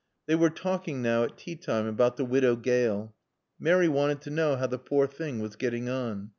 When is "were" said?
0.33-0.49